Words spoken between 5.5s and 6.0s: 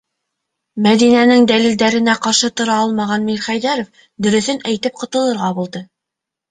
булды: